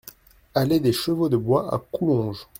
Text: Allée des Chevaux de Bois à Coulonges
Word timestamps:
Allée 0.55 0.79
des 0.79 0.93
Chevaux 0.93 1.29
de 1.29 1.37
Bois 1.37 1.71
à 1.71 1.77
Coulonges 1.77 2.47